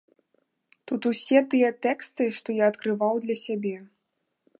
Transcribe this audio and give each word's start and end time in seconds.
Тут 0.91 1.01
усе 1.09 1.37
тыя 1.51 1.69
тэксты, 1.87 2.23
што 2.39 2.57
я 2.61 2.65
адкрываў 2.73 3.13
для 3.27 3.35
сябе. 3.45 3.75